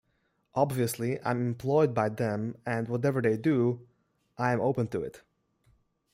[0.55, 3.87] Obviously, I'm employed by them and whatever they do
[4.35, 5.21] I am open to it.